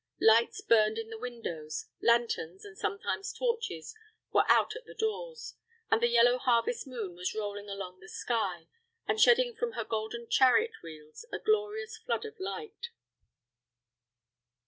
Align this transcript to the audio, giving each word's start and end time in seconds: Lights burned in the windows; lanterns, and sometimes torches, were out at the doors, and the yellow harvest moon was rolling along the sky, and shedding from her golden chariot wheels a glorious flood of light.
Lights 0.19 0.61
burned 0.61 0.97
in 0.97 1.11
the 1.11 1.19
windows; 1.19 1.85
lanterns, 2.01 2.65
and 2.65 2.75
sometimes 2.75 3.31
torches, 3.31 3.93
were 4.31 4.45
out 4.49 4.75
at 4.75 4.85
the 4.87 4.95
doors, 4.95 5.53
and 5.91 6.01
the 6.01 6.07
yellow 6.07 6.39
harvest 6.39 6.87
moon 6.87 7.13
was 7.15 7.35
rolling 7.35 7.69
along 7.69 7.99
the 7.99 8.09
sky, 8.09 8.67
and 9.07 9.21
shedding 9.21 9.55
from 9.55 9.73
her 9.73 9.83
golden 9.85 10.27
chariot 10.27 10.81
wheels 10.81 11.25
a 11.31 11.37
glorious 11.37 11.97
flood 11.97 12.25
of 12.25 12.39
light. 12.39 12.89